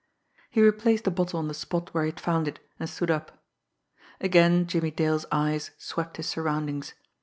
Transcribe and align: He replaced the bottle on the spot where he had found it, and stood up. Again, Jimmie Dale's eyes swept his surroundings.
He 0.49 0.63
replaced 0.63 1.03
the 1.03 1.11
bottle 1.11 1.37
on 1.37 1.47
the 1.47 1.53
spot 1.53 1.93
where 1.93 2.05
he 2.05 2.09
had 2.09 2.19
found 2.19 2.47
it, 2.47 2.59
and 2.79 2.89
stood 2.89 3.11
up. 3.11 3.43
Again, 4.19 4.65
Jimmie 4.65 4.89
Dale's 4.89 5.27
eyes 5.31 5.69
swept 5.77 6.17
his 6.17 6.25
surroundings. 6.27 6.95